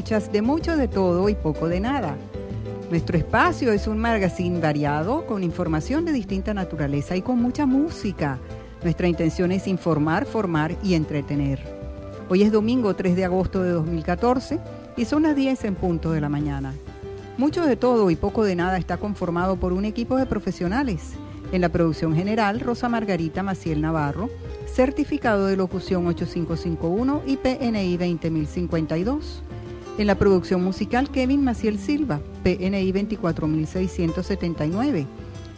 [0.00, 2.16] Escuchas de mucho de todo y poco de nada.
[2.88, 8.38] Nuestro espacio es un magazine variado con información de distinta naturaleza y con mucha música.
[8.82, 11.60] Nuestra intención es informar, formar y entretener.
[12.30, 14.58] Hoy es domingo 3 de agosto de 2014
[14.96, 16.72] y son las 10 en punto de la mañana.
[17.36, 21.12] Mucho de todo y poco de nada está conformado por un equipo de profesionales.
[21.52, 24.30] En la producción general, Rosa Margarita Maciel Navarro,
[24.64, 29.42] certificado de locución 8551 y PNI 20052.
[29.98, 35.06] En la producción musical, Kevin Maciel Silva, PNI 24679.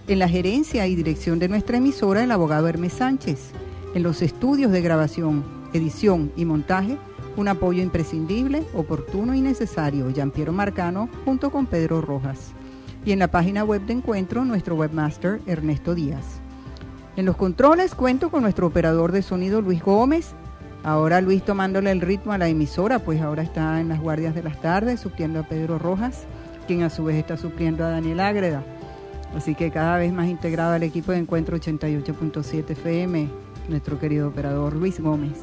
[0.09, 3.51] En la gerencia y dirección de nuestra emisora, el abogado Hermes Sánchez.
[3.95, 6.99] En los estudios de grabación, edición y montaje,
[7.37, 12.53] un apoyo imprescindible, oportuno y necesario, Giampiero Marcano, junto con Pedro Rojas.
[13.05, 16.41] Y en la página web de encuentro, nuestro webmaster Ernesto Díaz.
[17.17, 20.35] En los controles cuento con nuestro operador de sonido Luis Gómez.
[20.85, 24.43] Ahora Luis tomándole el ritmo a la emisora, pues ahora está en las guardias de
[24.43, 26.25] las tardes, supliendo a Pedro Rojas,
[26.67, 28.65] quien a su vez está supliendo a Daniel Ágreda.
[29.37, 33.29] Así que cada vez más integrado al equipo de Encuentro 88.7 FM,
[33.69, 35.39] nuestro querido operador Luis Gómez.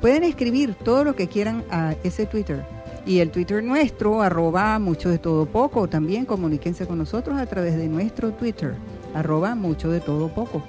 [0.00, 2.66] Pueden escribir todo lo que quieran a ese Twitter.
[3.04, 5.88] Y el Twitter nuestro, arroba mucho de todo poco.
[5.88, 8.74] También comuníquense con nosotros a través de nuestro Twitter,
[9.14, 10.62] arroba mucho de todo poco.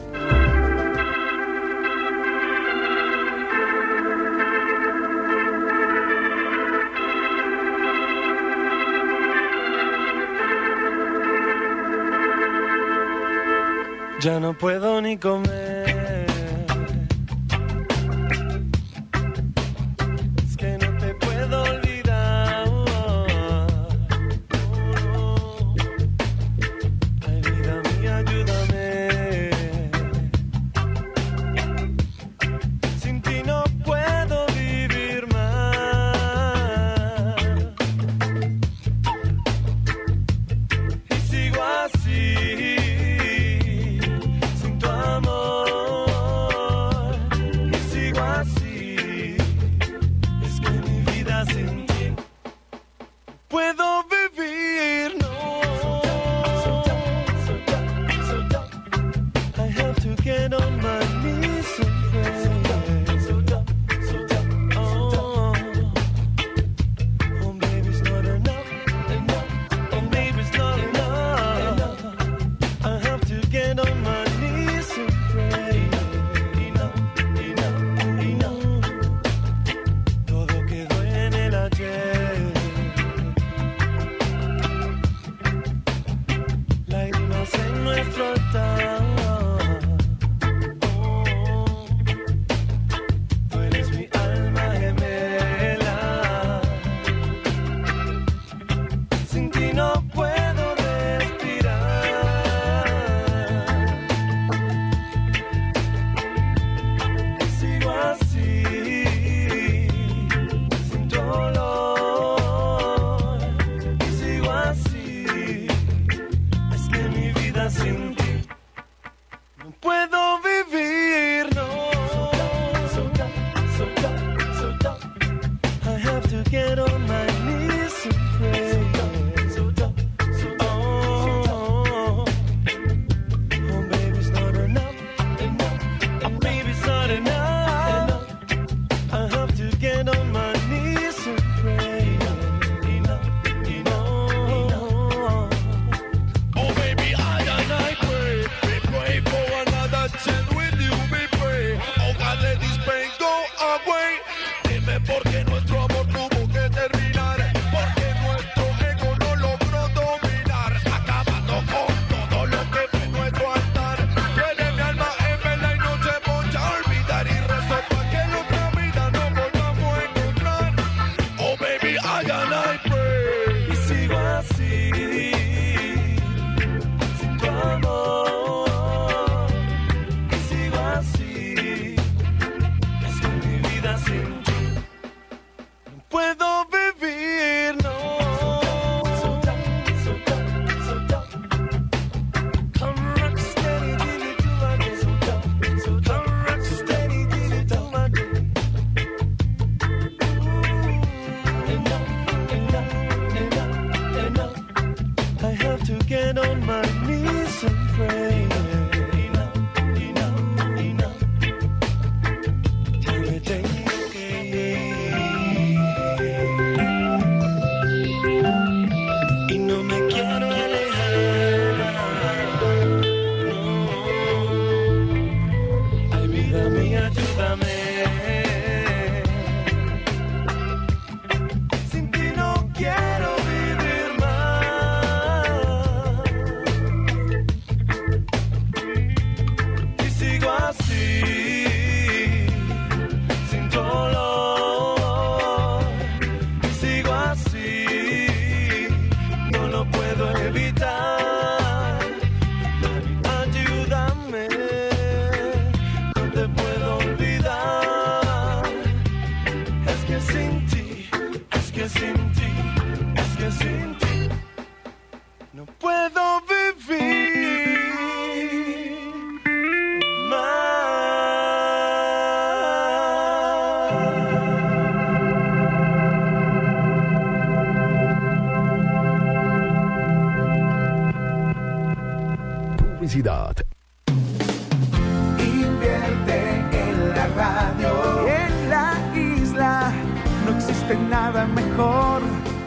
[14.24, 15.73] Ya no puedo ni comer.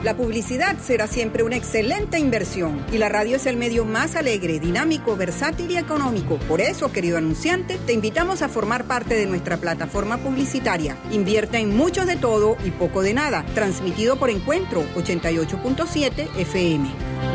[0.07, 4.57] La publicidad será siempre una excelente inversión y la radio es el medio más alegre,
[4.57, 6.37] dinámico, versátil y económico.
[6.47, 10.95] Por eso, querido anunciante, te invitamos a formar parte de nuestra plataforma publicitaria.
[11.11, 13.45] Invierte en mucho de todo y poco de nada.
[13.53, 16.89] Transmitido por Encuentro 88.7 FM.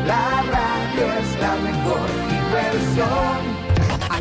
[0.06, 3.51] La radio es la mejor diversión.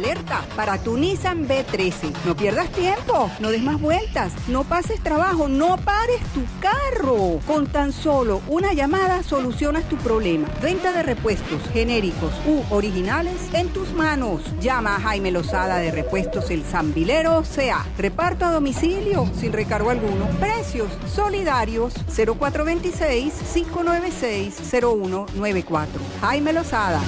[0.01, 2.12] Alerta para tu Nissan B13.
[2.25, 7.39] No pierdas tiempo, no des más vueltas, no pases trabajo, no pares tu carro.
[7.45, 10.47] Con tan solo una llamada solucionas tu problema.
[10.59, 14.42] Venta de repuestos genéricos u originales en tus manos.
[14.59, 17.85] Llama a Jaime Lozada de Repuestos El Zambilero CA.
[17.99, 20.26] Reparto a domicilio sin recargo alguno.
[20.40, 26.02] Precios solidarios 0426 596 0194.
[26.21, 27.02] Jaime Lozada.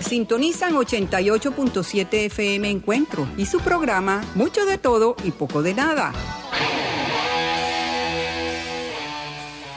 [0.00, 6.12] Sintonizan 88.7 FM Encuentro y su programa Mucho de todo y poco de nada.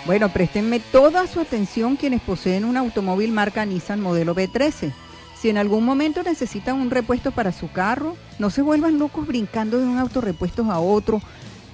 [0.06, 4.94] Bueno, préstenme toda su atención quienes poseen un automóvil marca Nissan modelo B13.
[5.40, 9.80] Si en algún momento necesitan un repuesto para su carro, no se vuelvan locos brincando
[9.80, 11.22] de un autorrepuestos a otro.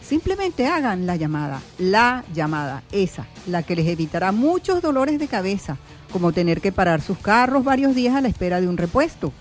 [0.01, 5.77] Simplemente hagan la llamada, la llamada, esa, la que les evitará muchos dolores de cabeza,
[6.11, 9.33] como tener que parar sus carros varios días a la espera de un repuesto.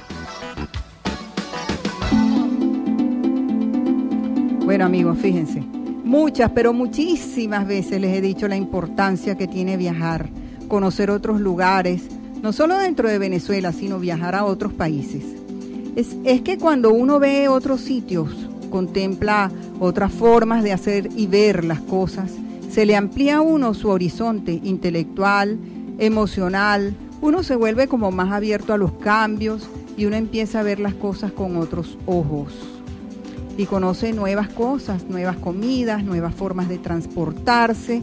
[4.65, 5.61] Bueno amigos, fíjense,
[6.03, 10.29] muchas, pero muchísimas veces les he dicho la importancia que tiene viajar,
[10.71, 12.05] conocer otros lugares,
[12.43, 15.23] no solo dentro de Venezuela, sino viajar a otros países.
[15.97, 19.51] Es, es que cuando uno ve otros sitios, contempla
[19.81, 22.31] otras formas de hacer y ver las cosas,
[22.71, 25.59] se le amplía a uno su horizonte intelectual,
[25.99, 30.81] emocional, uno se vuelve como más abierto a los cambios y uno empieza a ver
[30.81, 32.55] las cosas con otros ojos
[33.61, 38.03] y conoce nuevas cosas, nuevas comidas, nuevas formas de transportarse.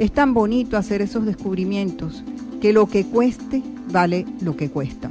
[0.00, 2.24] Es tan bonito hacer esos descubrimientos
[2.62, 5.10] que lo que cueste vale lo que cuesta.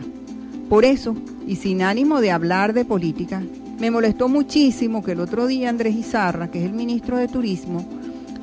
[0.67, 1.15] Por eso,
[1.45, 3.43] y sin ánimo de hablar de política,
[3.79, 7.87] me molestó muchísimo que el otro día Andrés Izarra, que es el ministro de Turismo,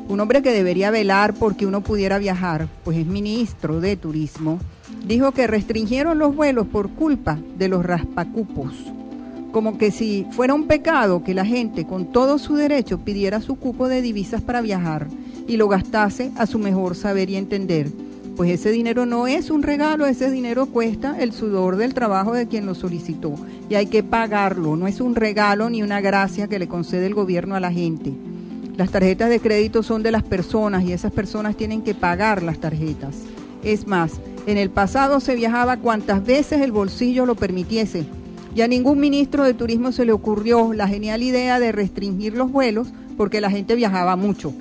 [0.09, 4.61] un hombre que debería velar porque uno pudiera viajar, pues es ministro de Turismo,
[5.05, 8.73] dijo que restringieron los vuelos por culpa de los raspacupos.
[9.51, 13.57] Como que si fuera un pecado que la gente con todo su derecho pidiera su
[13.57, 15.09] cupo de divisas para viajar
[15.47, 17.89] y lo gastase a su mejor saber y entender.
[18.37, 22.47] Pues ese dinero no es un regalo, ese dinero cuesta el sudor del trabajo de
[22.47, 23.35] quien lo solicitó
[23.71, 27.15] y hay que pagarlo, no es un regalo ni una gracia que le concede el
[27.15, 28.13] gobierno a la gente.
[28.77, 32.59] Las tarjetas de crédito son de las personas y esas personas tienen que pagar las
[32.59, 33.17] tarjetas.
[33.65, 38.05] Es más, en el pasado se viajaba cuantas veces el bolsillo lo permitiese
[38.55, 42.53] y a ningún ministro de turismo se le ocurrió la genial idea de restringir los
[42.53, 44.53] vuelos porque la gente viajaba mucho.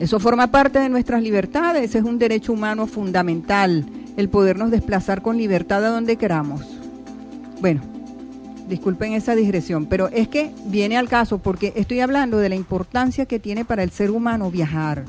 [0.00, 3.84] Eso forma parte de nuestras libertades, es un derecho humano fundamental,
[4.16, 6.62] el podernos desplazar con libertad a donde queramos.
[7.60, 7.80] Bueno,
[8.68, 13.26] disculpen esa digresión, pero es que viene al caso porque estoy hablando de la importancia
[13.26, 15.04] que tiene para el ser humano viajar.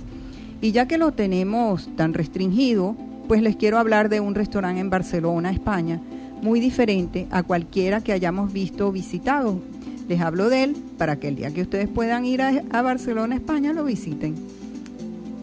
[0.59, 2.95] Y ya que lo tenemos tan restringido,
[3.27, 6.01] pues les quiero hablar de un restaurante en Barcelona, España,
[6.41, 9.59] muy diferente a cualquiera que hayamos visto o visitado.
[10.07, 13.35] Les hablo de él para que el día que ustedes puedan ir a, a Barcelona,
[13.35, 14.33] España, lo visiten.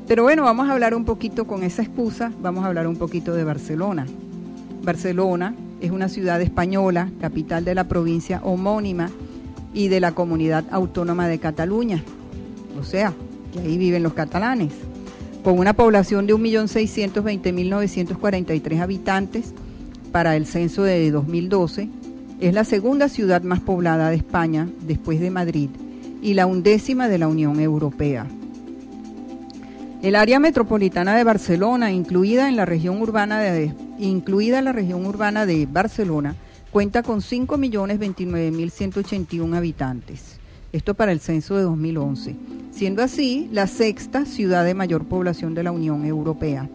[0.06, 3.34] Pero bueno, vamos a hablar un poquito con esa excusa, vamos a hablar un poquito
[3.34, 4.06] de Barcelona.
[4.84, 9.10] Barcelona es una ciudad española, capital de la provincia homónima
[9.74, 12.04] y de la comunidad autónoma de Cataluña.
[12.78, 13.14] O sea,
[13.52, 14.72] que ahí viven los catalanes.
[15.42, 19.54] Con una población de 1.620.943 habitantes
[20.12, 21.88] para el censo de 2012,
[22.38, 25.70] es la segunda ciudad más poblada de España después de Madrid
[26.22, 28.28] y la undécima de la Unión Europea.
[30.02, 33.40] El área metropolitana de Barcelona, incluida en la región urbana
[35.46, 36.36] de, Barcelona,
[36.70, 40.36] cuenta con 5.029.181 habitantes.
[40.72, 42.36] Esto para el censo de 2011,
[42.72, 46.68] siendo así la sexta ciudad de mayor población de la Unión Europea.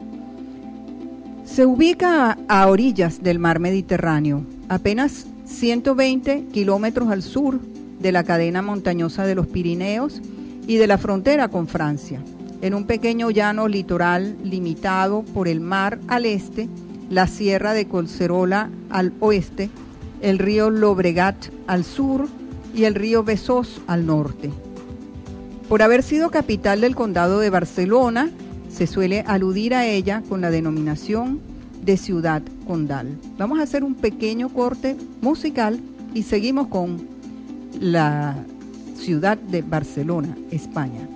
[1.46, 7.60] Se ubica a, a orillas del mar Mediterráneo, apenas 120 kilómetros al sur
[8.00, 10.24] de la cadena montañosa de los Pirineos
[10.66, 12.20] y de la frontera con Francia
[12.62, 16.70] en un pequeño llano litoral limitado por el mar al este,
[17.10, 19.70] la sierra de Colcerola al oeste,
[20.22, 22.28] el río Lobregat al sur
[22.76, 24.52] y el río Besós al norte.
[25.68, 28.30] Por haber sido capital del condado de Barcelona,
[28.70, 31.40] se suele aludir a ella con la denominación
[31.84, 33.18] de ciudad condal.
[33.38, 35.80] Vamos a hacer un pequeño corte musical
[36.14, 37.08] y seguimos con
[37.80, 38.36] la
[38.96, 41.08] ciudad de Barcelona, España.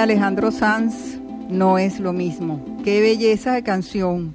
[0.00, 1.18] Alejandro Sanz,
[1.50, 2.78] no es lo mismo.
[2.84, 4.34] Qué belleza de canción.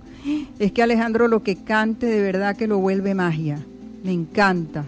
[0.60, 3.58] Es que Alejandro lo que cante de verdad que lo vuelve magia.
[4.04, 4.86] Me encanta.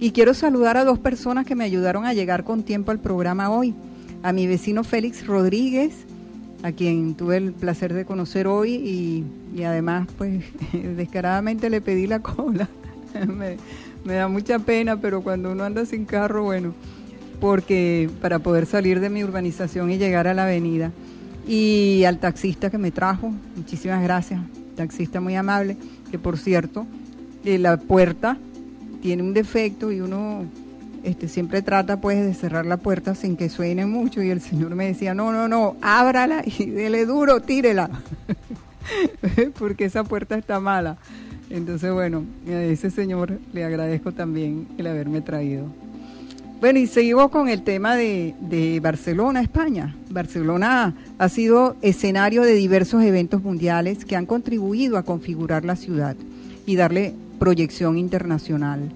[0.00, 3.50] Y quiero saludar a dos personas que me ayudaron a llegar con tiempo al programa
[3.50, 3.74] hoy.
[4.22, 6.06] A mi vecino Félix Rodríguez,
[6.62, 8.72] a quien tuve el placer de conocer hoy
[9.54, 10.44] y, además pues
[10.96, 12.70] descaradamente le pedí la cola.
[13.26, 13.58] me,
[14.02, 16.72] me da mucha pena, pero cuando uno anda sin carro, bueno,
[17.40, 20.92] porque para poder salir de mi urbanización y llegar a la avenida.
[21.46, 24.40] Y al taxista que me trajo, muchísimas gracias,
[24.74, 25.76] taxista muy amable,
[26.10, 26.86] que por cierto,
[27.44, 28.36] eh, la puerta
[29.00, 30.44] tiene un defecto y uno
[31.04, 34.74] este, siempre trata pues de cerrar la puerta sin que suene mucho y el señor
[34.74, 37.88] me decía, no, no, no, ábrala y dele duro, tírela,
[39.58, 40.96] porque esa puerta está mala.
[41.48, 45.66] Entonces, bueno, a ese señor le agradezco también el haberme traído.
[46.58, 49.94] Bueno, y seguimos con el tema de, de, Barcelona, España.
[50.08, 56.16] Barcelona ha sido escenario de diversos eventos mundiales que han contribuido a configurar la ciudad
[56.64, 58.90] y darle proyección internacional.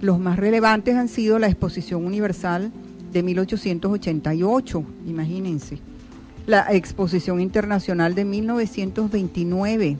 [0.00, 2.70] Los más relevantes han sido la Exposición Universal
[3.12, 5.78] de 1888, imagínense,
[6.46, 9.96] la Exposición Internacional de 1929,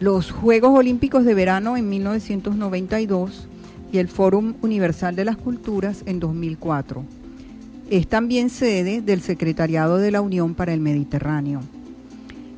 [0.00, 3.48] los Juegos Olímpicos de Verano en 1992
[3.92, 7.04] y el Fórum Universal de las Culturas en 2004.
[7.90, 11.60] Es también sede del Secretariado de la Unión para el Mediterráneo.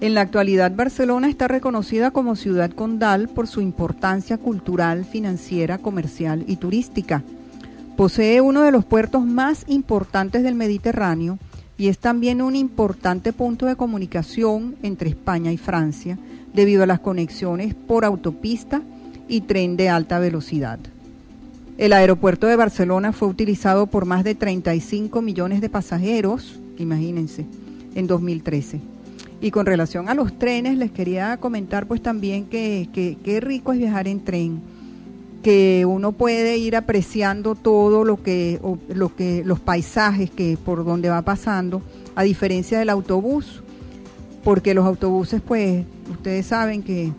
[0.01, 6.45] En la actualidad, Barcelona está reconocida como ciudad condal por su importancia cultural, financiera, comercial
[6.47, 7.23] y turística.
[7.97, 11.39] Posee uno de los puertos más importantes del Mediterráneo
[11.77, 16.19] y es también un importante punto de comunicación entre España y Francia
[16.53, 18.83] debido a las conexiones por autopista
[19.27, 20.79] y tren de alta velocidad.
[21.77, 27.47] El aeropuerto de Barcelona fue utilizado por más de 35 millones de pasajeros, imagínense,
[27.97, 28.81] en 2013.
[29.41, 33.79] Y con relación a los trenes, les quería comentar pues también que qué rico es
[33.79, 34.63] viajar en tren,
[35.43, 41.11] que uno puede ir apreciando todo lo que, lo que, los paisajes que por donde
[41.11, 41.83] va pasando,
[42.15, 43.63] a diferencia del autobús,
[44.45, 47.13] porque los autobuses pues ustedes saben que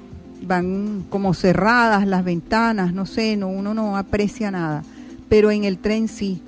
[0.48, 4.84] van como cerradas las ventanas, no sé, no, uno no aprecia nada,
[5.30, 6.42] pero en el tren sí.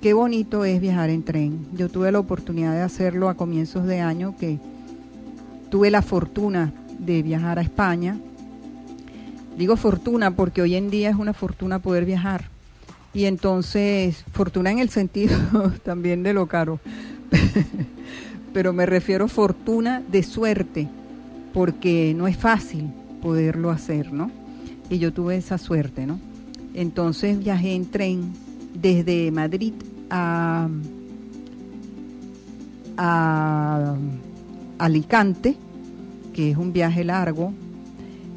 [0.00, 1.66] Qué bonito es viajar en tren.
[1.74, 4.58] Yo tuve la oportunidad de hacerlo a comienzos de año que
[5.68, 8.16] tuve la fortuna de viajar a España.
[9.58, 12.48] Digo fortuna porque hoy en día es una fortuna poder viajar.
[13.12, 15.36] Y entonces, fortuna en el sentido
[15.84, 16.80] también de lo caro.
[18.54, 20.88] Pero me refiero fortuna de suerte,
[21.52, 22.88] porque no es fácil
[23.20, 24.30] poderlo hacer, ¿no?
[24.88, 26.18] Y yo tuve esa suerte, ¿no?
[26.74, 28.32] Entonces viajé en tren
[28.74, 29.74] desde Madrid
[30.08, 30.68] a,
[32.96, 33.96] a
[34.78, 35.56] Alicante,
[36.32, 37.52] que es un viaje largo,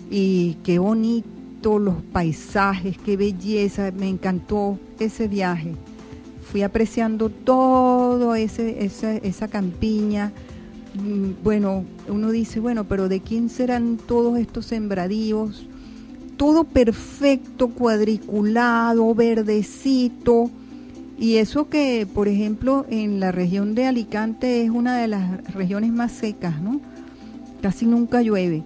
[0.10, 5.76] y qué bonito los paisajes, qué belleza, me encantó ese viaje.
[6.52, 10.32] Fui apreciando todo ese, esa, esa campiña,
[11.44, 15.68] bueno, uno dice, bueno, pero ¿de quién serán todos estos sembradíos?
[16.38, 20.50] Todo perfecto, cuadriculado, verdecito.
[21.18, 25.92] Y eso que, por ejemplo, en la región de Alicante es una de las regiones
[25.92, 26.82] más secas, ¿no?
[27.62, 28.64] Casi nunca llueve.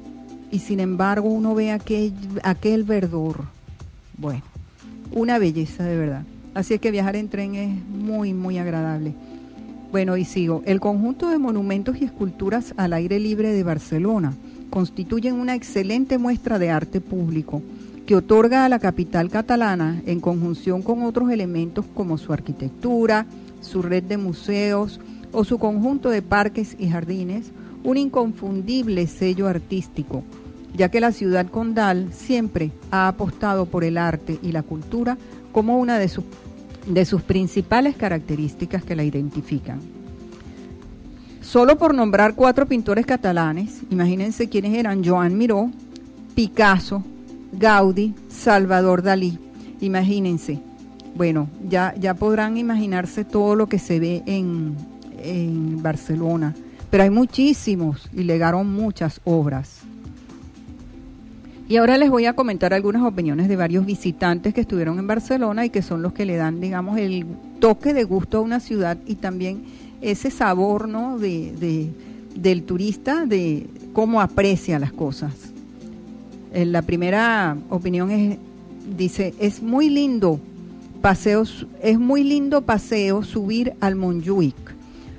[0.51, 2.13] Y sin embargo uno ve aquel,
[2.43, 3.45] aquel verdor.
[4.17, 4.43] Bueno,
[5.11, 6.23] una belleza de verdad.
[6.53, 9.13] Así es que viajar en tren es muy, muy agradable.
[9.91, 10.63] Bueno, y sigo.
[10.65, 14.33] El conjunto de monumentos y esculturas al aire libre de Barcelona
[14.69, 17.61] constituyen una excelente muestra de arte público
[18.05, 23.25] que otorga a la capital catalana, en conjunción con otros elementos como su arquitectura,
[23.61, 24.99] su red de museos
[25.31, 27.51] o su conjunto de parques y jardines,
[27.83, 30.23] un inconfundible sello artístico,
[30.75, 35.17] ya que la ciudad condal siempre ha apostado por el arte y la cultura
[35.51, 36.23] como una de sus
[36.87, 39.79] de sus principales características que la identifican.
[41.41, 45.71] Solo por nombrar cuatro pintores catalanes, imagínense quiénes eran Joan Miró,
[46.35, 47.03] Picasso,
[47.53, 49.39] Gaudí, Salvador Dalí.
[49.79, 50.59] Imagínense.
[51.15, 54.75] Bueno, ya, ya podrán imaginarse todo lo que se ve en,
[55.19, 56.53] en Barcelona.
[56.89, 59.81] Pero hay muchísimos y legaron muchas obras.
[61.69, 65.65] Y ahora les voy a comentar algunas opiniones de varios visitantes que estuvieron en Barcelona
[65.65, 67.25] y que son los que le dan, digamos, el
[67.59, 69.63] toque de gusto a una ciudad y también
[70.01, 71.19] ese sabor, ¿no?
[71.19, 71.89] De,
[72.35, 75.33] del turista, de cómo aprecia las cosas.
[76.53, 78.37] Eh, la primera opinión es,
[78.97, 80.39] dice, es muy lindo
[81.01, 84.55] paseos, es muy lindo paseo subir al Montjuic.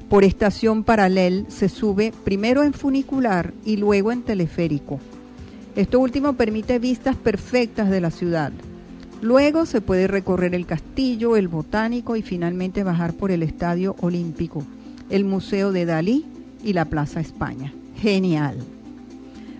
[0.08, 4.98] Por estación paralel se sube primero en funicular y luego en teleférico.
[5.76, 8.52] Esto último permite vistas perfectas de la ciudad.
[9.20, 14.64] Luego se puede recorrer el castillo, el botánico y finalmente bajar por el Estadio Olímpico,
[15.11, 16.24] el Museo de Dalí
[16.62, 17.72] y la Plaza España.
[17.96, 18.59] Genial.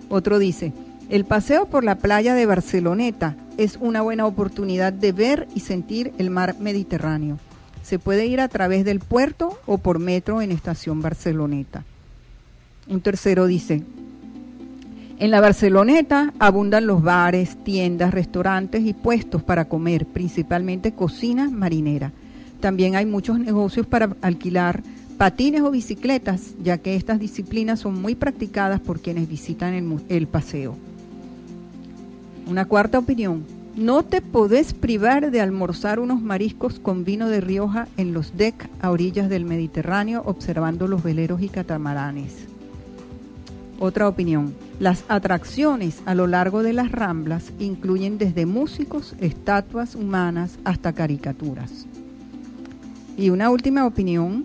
[0.09, 0.71] Otro dice,
[1.09, 6.13] el paseo por la playa de Barceloneta es una buena oportunidad de ver y sentir
[6.17, 7.37] el mar Mediterráneo.
[7.83, 11.83] Se puede ir a través del puerto o por metro en Estación Barceloneta.
[12.87, 13.83] Un tercero dice,
[15.19, 22.13] en la Barceloneta abundan los bares, tiendas, restaurantes y puestos para comer, principalmente cocina marinera.
[22.61, 24.81] También hay muchos negocios para alquilar
[25.17, 30.77] patines o bicicletas, ya que estas disciplinas son muy practicadas por quienes visitan el, paseo.
[32.47, 33.43] Una cuarta opinión.
[33.75, 38.69] No te podés privar de almorzar unos mariscos con vino de Rioja en los deck
[38.81, 42.47] a orillas del Mediterráneo observando los veleros y catamaranes.
[43.79, 44.53] Otra opinión.
[44.79, 51.85] Las atracciones a lo largo de las ramblas incluyen desde músicos, estatuas humanas hasta caricaturas.
[53.17, 54.43] Y una última opinión.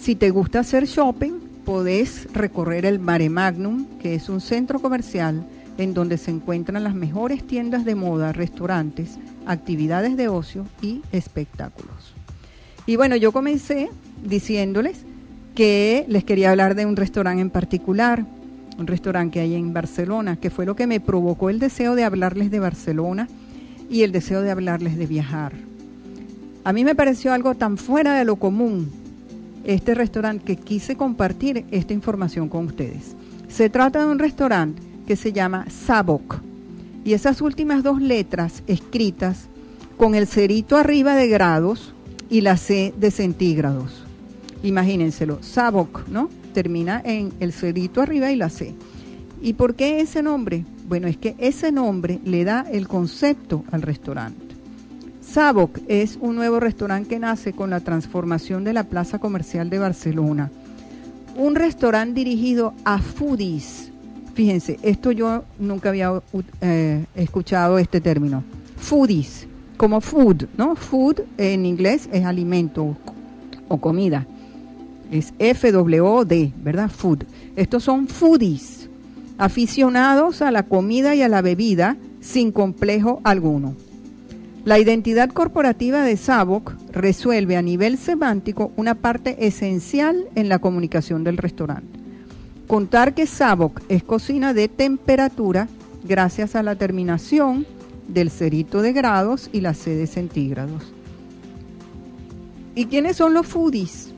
[0.00, 1.32] Si te gusta hacer shopping,
[1.64, 5.44] podés recorrer el Mare Magnum, que es un centro comercial
[5.78, 12.14] en donde se encuentran las mejores tiendas de moda, restaurantes, actividades de ocio y espectáculos.
[12.86, 13.90] Y bueno, yo comencé
[14.24, 15.04] diciéndoles
[15.54, 18.24] que les quería hablar de un restaurante en particular,
[18.78, 22.04] un restaurante que hay en Barcelona, que fue lo que me provocó el deseo de
[22.04, 23.28] hablarles de Barcelona
[23.90, 25.52] y el deseo de hablarles de viajar.
[26.64, 28.90] A mí me pareció algo tan fuera de lo común
[29.64, 33.14] este restaurante que quise compartir esta información con ustedes.
[33.48, 36.40] Se trata de un restaurante que se llama Sabok
[37.04, 39.48] y esas últimas dos letras escritas
[39.96, 41.94] con el cerito arriba de grados
[42.30, 44.01] y la C de centígrados.
[44.62, 46.28] Imagínenselo, Sabok, ¿no?
[46.54, 48.74] Termina en el cerito arriba y la C.
[49.40, 50.64] ¿Y por qué ese nombre?
[50.88, 54.54] Bueno, es que ese nombre le da el concepto al restaurante.
[55.20, 59.78] Sabok es un nuevo restaurante que nace con la transformación de la plaza comercial de
[59.78, 60.50] Barcelona.
[61.36, 63.90] Un restaurante dirigido a foodies.
[64.34, 66.22] Fíjense, esto yo nunca había
[66.60, 68.44] eh, escuchado este término.
[68.76, 69.46] Foodies,
[69.76, 70.76] como food, ¿no?
[70.76, 72.96] Food en inglés es alimento
[73.68, 74.26] o comida.
[75.12, 76.90] Es F-W-O-D, ¿verdad?
[76.90, 77.24] Food.
[77.54, 78.88] Estos son foodies,
[79.36, 83.76] aficionados a la comida y a la bebida sin complejo alguno.
[84.64, 91.24] La identidad corporativa de Sabok resuelve a nivel semántico una parte esencial en la comunicación
[91.24, 92.00] del restaurante.
[92.66, 95.68] Contar que Sabok es cocina de temperatura
[96.04, 97.66] gracias a la terminación
[98.08, 100.90] del cerito de grados y la C de centígrados.
[102.74, 104.11] ¿Y quiénes son los foodies?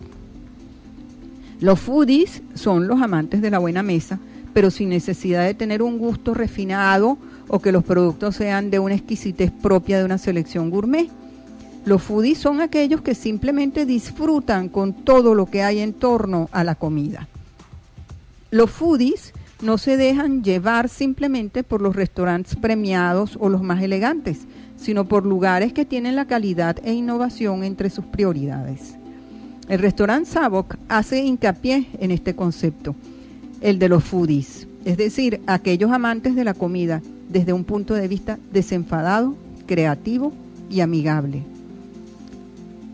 [1.64, 4.18] Los foodies son los amantes de la buena mesa,
[4.53, 7.16] pero sin necesidad de tener un gusto refinado
[7.48, 11.09] o que los productos sean de una exquisitez propia de una selección gourmet.
[11.87, 16.64] Los foodies son aquellos que simplemente disfrutan con todo lo que hay en torno a
[16.64, 17.29] la comida.
[18.50, 24.40] Los foodies no se dejan llevar simplemente por los restaurantes premiados o los más elegantes,
[24.77, 28.96] sino por lugares que tienen la calidad e innovación entre sus prioridades.
[29.68, 32.94] El restaurante Sabok hace hincapié en este concepto,
[33.62, 37.00] el de los foodies, es decir, aquellos amantes de la comida
[37.31, 40.35] desde un punto de vista desenfadado, creativo
[40.68, 41.42] y amigable.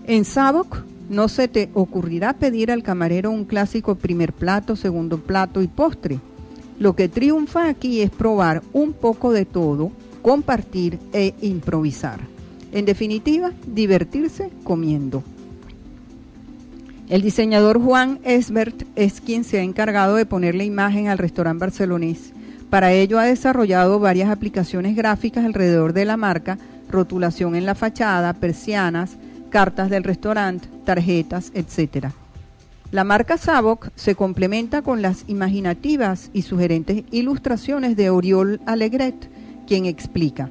[0.06, 5.62] En Sabok no se te ocurrirá pedir al camarero un clásico primer plato, segundo plato
[5.62, 6.20] y postre.
[6.78, 9.90] Lo que triunfa aquí es probar un poco de todo,
[10.22, 12.20] compartir e improvisar.
[12.70, 15.24] En definitiva, divertirse comiendo.
[17.10, 22.32] El diseñador Juan Esbert es quien se ha encargado de ponerle imagen al restaurante barcelonés.
[22.70, 26.56] Para ello ha desarrollado varias aplicaciones gráficas alrededor de la marca,
[26.88, 29.16] rotulación en la fachada, persianas,
[29.48, 32.10] cartas del restaurante, tarjetas, etc.
[32.92, 39.16] La marca Sabok se complementa con las imaginativas y sugerentes ilustraciones de Oriol Alegret,
[39.66, 40.48] quien explica.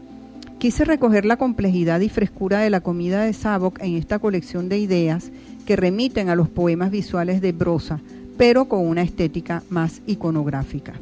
[0.57, 4.77] Quise recoger la complejidad y frescura de la comida de Sabok en esta colección de
[4.77, 5.31] ideas
[5.69, 7.99] que remiten a los poemas visuales de Brosa,
[8.39, 10.93] pero con una estética más iconográfica.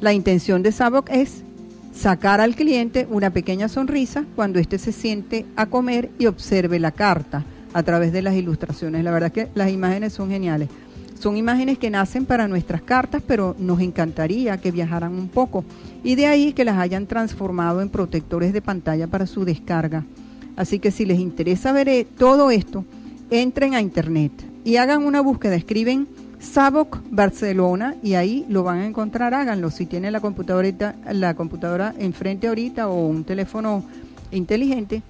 [0.00, 1.44] La intención de Sabok es
[1.94, 6.90] sacar al cliente una pequeña sonrisa cuando éste se siente a comer y observe la
[6.90, 9.04] carta a través de las ilustraciones.
[9.04, 10.68] La verdad es que las imágenes son geniales.
[11.16, 15.64] Son imágenes que nacen para nuestras cartas, pero nos encantaría que viajaran un poco.
[16.02, 20.04] Y de ahí que las hayan transformado en protectores de pantalla para su descarga.
[20.56, 22.84] Así que si les interesa ver todo esto,
[23.30, 24.32] entren a internet
[24.64, 29.70] y hagan una búsqueda, escriben Saboc Barcelona y ahí lo van a encontrar, háganlo.
[29.70, 33.84] Si tienen la computadora, la computadora enfrente ahorita o un teléfono
[34.30, 35.02] inteligente,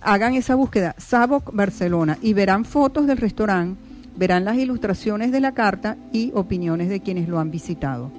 [0.00, 3.80] hagan esa búsqueda, Saboc Barcelona, y verán fotos del restaurante,
[4.16, 8.10] verán las ilustraciones de la carta y opiniones de quienes lo han visitado.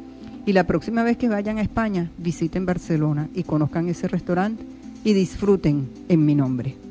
[0.46, 4.63] Y la próxima vez que vayan a España, visiten Barcelona y conozcan ese restaurante
[5.04, 6.85] y disfruten en mi nombre.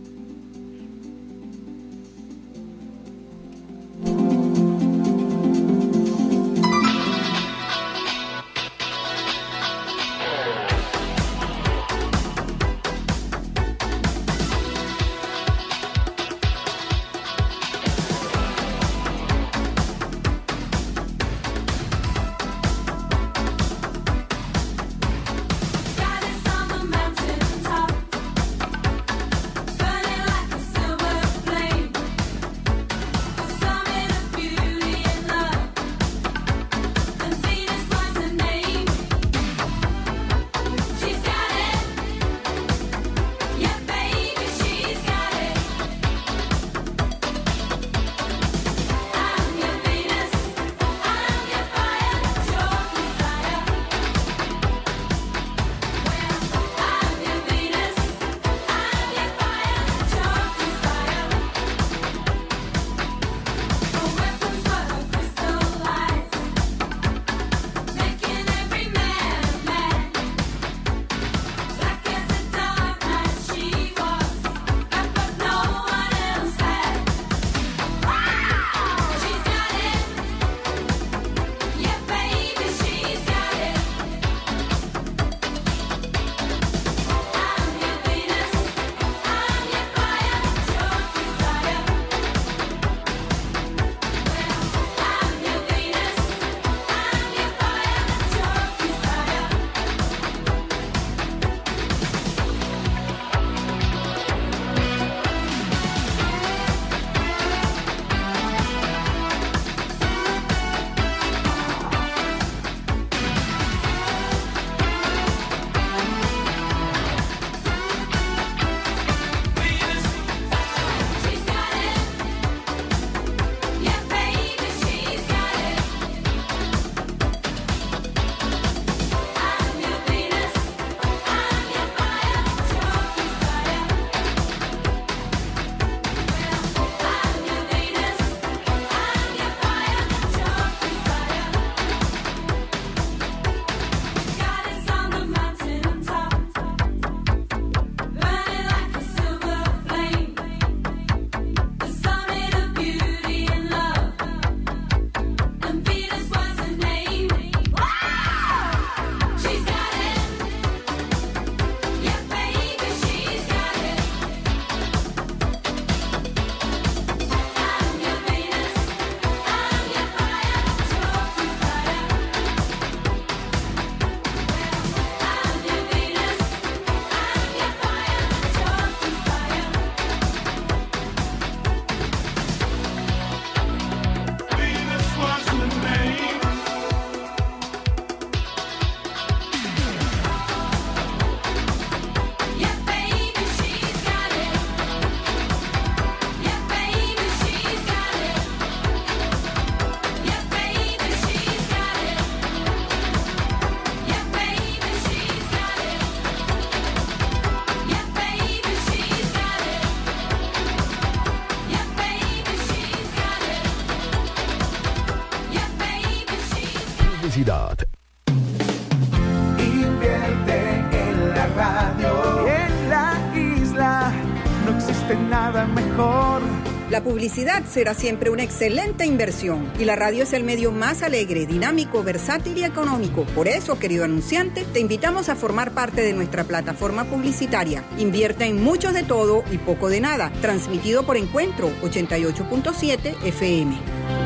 [227.25, 232.03] Publicidad será siempre una excelente inversión y la radio es el medio más alegre, dinámico,
[232.05, 233.25] versátil y económico.
[233.35, 237.83] Por eso, querido anunciante, te invitamos a formar parte de nuestra plataforma publicitaria.
[237.97, 240.31] Invierte en mucho de todo y poco de nada.
[240.43, 243.75] Transmitido por Encuentro 88.7 FM.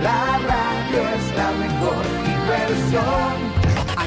[0.02, 3.47] La radio es la mejor inversión.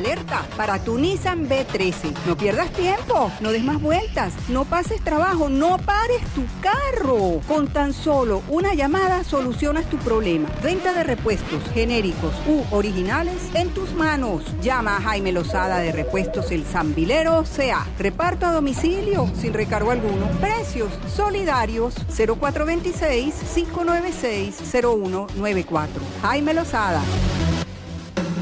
[0.02, 2.12] Alerta para tu Nissan B13.
[2.26, 7.40] No pierdas tiempo, no des más vueltas, no pases trabajo, no pares tu carro.
[7.48, 10.50] Con tan solo una llamada solucionas tu problema.
[10.64, 14.44] Venta de repuestos genéricos u originales en tus manos.
[14.60, 17.86] Llama a Jaime Lozada de Repuestos El Zambilero CA.
[18.00, 20.26] Reparto a domicilio sin recargo alguno.
[20.40, 26.02] Precios solidarios 0426 596 0194.
[26.24, 27.04] Jaime Lozada.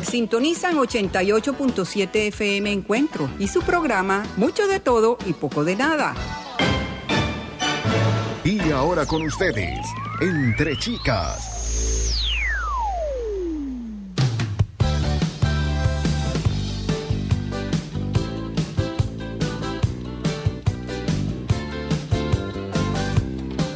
[0.04, 6.16] Sintonizan 88.7 FM Encuentro y su programa Mucho de todo y poco de nada.
[8.43, 9.86] Y ahora con ustedes,
[10.22, 11.60] Entre Chicas.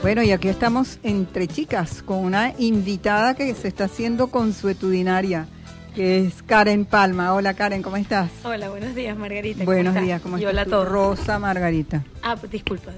[0.03, 5.47] Bueno, y aquí estamos entre chicas con una invitada que se está haciendo consuetudinaria,
[5.95, 7.33] que es Karen Palma.
[7.33, 8.29] Hola Karen, ¿cómo estás?
[8.43, 9.59] Hola, buenos días, Margarita.
[9.59, 10.03] ¿cómo Buenos estás?
[10.05, 10.51] días, ¿cómo Y estás?
[10.53, 10.71] hola a tú?
[10.71, 10.89] todos.
[10.89, 12.03] Rosa Margarita.
[12.21, 12.91] Ah, pues, disculpa.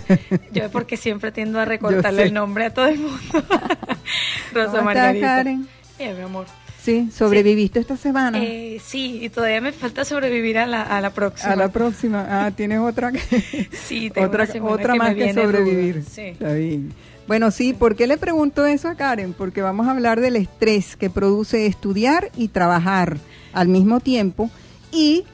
[0.52, 3.18] Yo porque siempre tiendo a recortarle el nombre a todo el mundo.
[4.52, 5.12] Rosa ¿Cómo Margarita.
[5.12, 5.68] estás, Karen?
[5.98, 6.46] Bien, mi amor.
[6.82, 8.38] Sí, sobreviviste esta semana.
[8.42, 11.52] Eh, sí, y todavía me falta sobrevivir a la, a la próxima.
[11.52, 12.26] A la próxima.
[12.28, 13.20] Ah, tienes otra que
[13.72, 16.02] Sí, tengo otra, otra que más que sobrevivir.
[16.04, 16.22] sí.
[16.22, 16.92] Está bien.
[17.26, 19.32] Bueno, sí, ¿por qué le pregunto eso a Karen?
[19.32, 23.18] Porque vamos a hablar del estrés que produce estudiar y trabajar
[23.52, 24.50] al mismo tiempo
[24.90, 25.24] y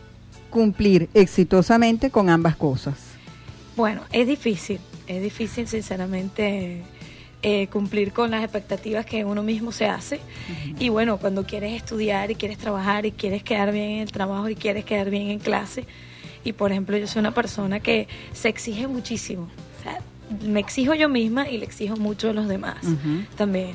[0.51, 2.99] cumplir exitosamente con ambas cosas.
[3.76, 6.82] Bueno, es difícil, es difícil sinceramente
[7.43, 10.20] eh, cumplir con las expectativas que uno mismo se hace.
[10.78, 14.49] Y bueno, cuando quieres estudiar y quieres trabajar y quieres quedar bien en el trabajo
[14.49, 15.84] y quieres quedar bien en clase.
[16.45, 19.49] Y por ejemplo, yo soy una persona que se exige muchísimo.
[19.78, 20.01] O sea,
[20.47, 22.76] me exijo yo misma y le exijo mucho a los demás
[23.37, 23.72] también.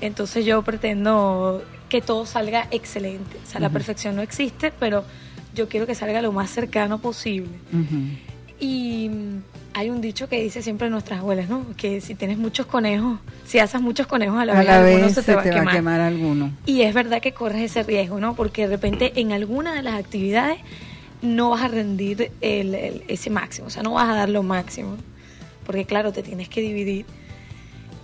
[0.00, 3.38] Entonces yo pretendo que todo salga excelente.
[3.42, 5.04] O sea, la perfección no existe, pero
[5.54, 7.48] yo quiero que salga lo más cercano posible.
[8.60, 9.42] Y mm,
[9.74, 11.64] hay un dicho que dice siempre nuestras abuelas, ¿no?
[11.76, 15.08] Que si tienes muchos conejos, si haces muchos conejos a la A vez, la alguno
[15.08, 16.00] se te, va, a quemar.
[16.00, 16.50] alguno.
[16.66, 18.34] Y es verdad que corres ese riesgo, ¿no?
[18.34, 20.58] Porque de repente en alguna de las actividades
[21.22, 24.42] no vas a rendir el- el- ese máximo, o sea, no vas a dar lo
[24.42, 24.96] máximo.
[25.64, 27.06] Porque claro, te tienes que dividir.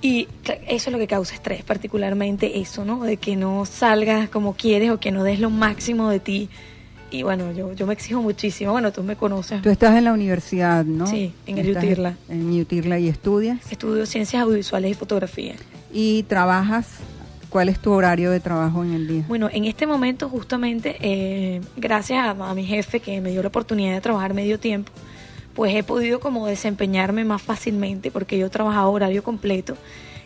[0.02, 0.28] Y
[0.66, 3.04] eso es lo que causa estrés, particularmente eso, ¿no?
[3.04, 6.48] De que no salgas como quieres o que no des lo máximo de ti.
[7.10, 8.72] Y bueno, yo, yo me exijo muchísimo.
[8.72, 9.60] Bueno, tú me conoces.
[9.62, 11.06] Tú estás en la universidad, ¿no?
[11.06, 12.16] Sí, en el Estás Yutirla.
[12.28, 13.70] En Yutirla y estudias.
[13.70, 15.54] Estudio ciencias audiovisuales y fotografía.
[15.92, 16.86] Y trabajas.
[17.50, 19.24] ¿Cuál es tu horario de trabajo en el día?
[19.26, 23.48] Bueno, en este momento justamente, eh, gracias a, a mi jefe que me dio la
[23.48, 24.92] oportunidad de trabajar medio tiempo,
[25.54, 29.76] pues he podido como desempeñarme más fácilmente porque yo trabajaba horario completo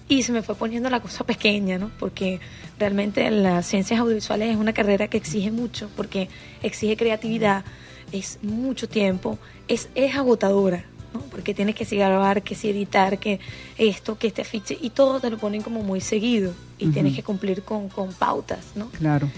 [0.09, 1.91] y se me fue poniendo la cosa pequeña, ¿no?
[1.99, 2.41] Porque
[2.79, 6.29] realmente las ciencias audiovisuales es una carrera que exige mucho porque
[6.63, 7.65] exige creatividad,
[8.13, 11.21] es mucho tiempo, es, es agotadora, ¿no?
[11.21, 13.41] Porque tienes que si grabar, que si editar, que
[13.79, 17.23] esto, que este afiche y todo te lo ponen como muy seguido y tienes que
[17.23, 18.91] cumplir con, con pautas, ¿no?
[18.91, 19.31] Claro.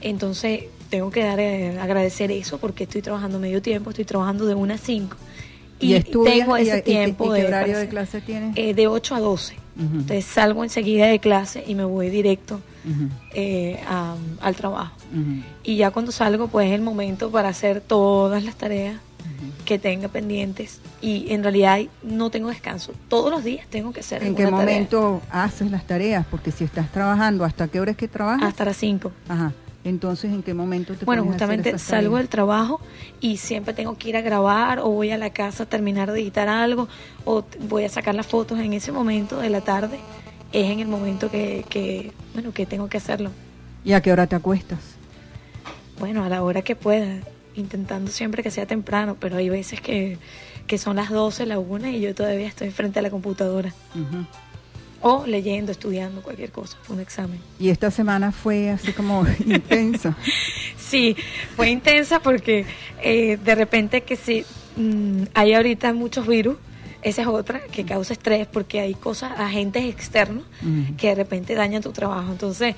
[0.00, 4.54] Entonces, tengo que dar, eh, agradecer eso porque estoy trabajando medio tiempo, estoy trabajando de
[4.54, 5.16] 1 a 5.
[5.80, 6.34] ¿Y, estudias?
[6.38, 8.56] tengo ese y- tiempo y qué de, horario de clase tienes?
[8.56, 9.54] eh, de 8 a 12.
[9.76, 9.84] Ujú.
[9.96, 12.60] Entonces, salgo enseguida de clase y me voy directo
[13.34, 14.94] eh, a- al trabajo.
[15.64, 18.96] Y ya cuando salgo, pues es el momento para hacer todas las tareas
[19.64, 20.80] que tenga pendientes.
[21.00, 22.92] Y en realidad no tengo descanso.
[23.08, 24.58] Todos los días tengo que hacer ¿En qué tarea.
[24.58, 26.24] momento haces las tareas?
[26.30, 28.46] Porque si estás trabajando, ¿hasta qué hora es que trabajas?
[28.48, 29.10] Hasta las 5.
[29.28, 29.52] Ajá.
[29.84, 32.80] Entonces, ¿en qué momento te Bueno, justamente salgo del trabajo
[33.20, 36.22] y siempre tengo que ir a grabar o voy a la casa a terminar de
[36.22, 36.88] editar algo
[37.26, 40.00] o voy a sacar las fotos en ese momento de la tarde.
[40.52, 43.30] Es en el momento que, que, bueno, que tengo que hacerlo.
[43.84, 44.78] ¿Y a qué hora te acuestas?
[45.98, 47.20] Bueno, a la hora que pueda,
[47.54, 50.16] intentando siempre que sea temprano, pero hay veces que,
[50.66, 53.74] que son las 12, la 1 y yo todavía estoy frente a la computadora.
[53.94, 54.24] Ujú.
[55.06, 57.38] O leyendo, estudiando, cualquier cosa, un examen.
[57.60, 60.16] Y esta semana fue así como intensa.
[60.78, 61.14] Sí,
[61.56, 62.64] fue intensa porque
[63.02, 64.46] eh, de repente que sí,
[64.76, 66.56] mm, hay ahorita muchos virus,
[67.02, 70.44] esa es otra que causa estrés porque hay cosas, agentes externos
[70.96, 72.32] que de repente dañan tu trabajo.
[72.32, 72.74] Entonces,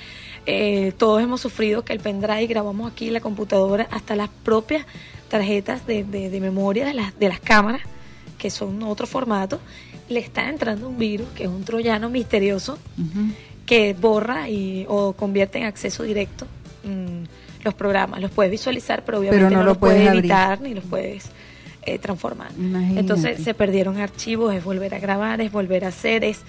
[0.46, 4.84] eh, todos hemos sufrido que el pendrive grabamos aquí la computadora, hasta las propias
[5.28, 7.82] tarjetas de, de- de memoria de las, de las cámaras,
[8.36, 9.60] que son otro formato,
[10.08, 12.78] le está entrando un virus, que es un troyano misterioso,
[13.64, 16.46] que borra y, o convierte en acceso directo
[16.84, 18.20] mm, los programas.
[18.20, 20.24] Los puedes visualizar, pero obviamente Pero no no, lo los puedes puedes abrir.
[20.24, 21.24] editar ni los puedes
[21.82, 22.50] eh, transformar.
[22.56, 23.00] Imagínate.
[23.00, 26.40] Entonces se perdieron archivos, es volver a grabar, es volver a hacer, es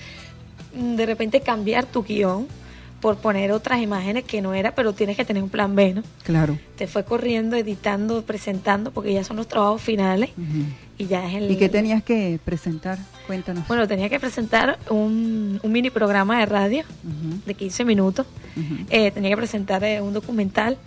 [0.76, 2.48] mm, de repente cambiar tu guion
[3.02, 6.04] por poner otras imágenes que no era, pero tienes que tener un plan B, ¿no?
[6.24, 6.58] Claro.
[6.76, 10.32] Te fue corriendo, editando, presentando, porque ya son los trabajos finales
[10.98, 11.52] y ya es el...
[11.52, 12.98] ¿Y qué tenías que presentar?
[13.28, 13.68] Cuéntanos.
[13.68, 16.84] Bueno, tenía que presentar un, un mini programa de radio
[17.46, 18.26] de 15 minutos.
[18.90, 20.78] Eh, tenía que presentar eh, un documental,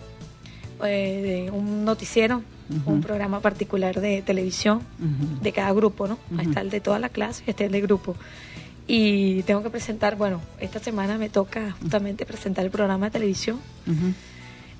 [0.83, 2.43] eh, de un noticiero,
[2.85, 4.81] un programa particular de televisión
[5.41, 6.17] de cada grupo, ¿no?
[6.41, 8.15] Está el de toda la clase, este es el de grupo.
[8.93, 13.57] Y tengo que presentar, bueno, esta semana me toca justamente presentar el programa de televisión.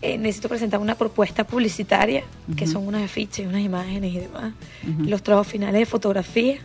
[0.02, 2.24] Eh, necesito presentar una propuesta publicitaria,
[2.58, 4.52] que son unas afiches, unas imágenes y demás.
[5.00, 6.58] Los trabajos finales de fotografía,